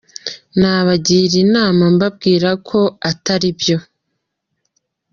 [0.59, 2.79] Nabagira inama mbabwira ko
[3.11, 3.77] atari byo.